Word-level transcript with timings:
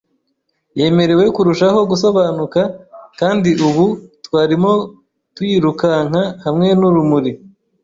yemerewe 0.79 1.25
kurushaho 1.35 1.79
gusobanuka- 1.91 2.61
kandi 3.19 3.49
ubu 3.67 3.85
twarimo 4.25 4.73
tuyirukanka 5.35 6.21
hamwe 6.45 6.67
nurumuri 6.79 7.31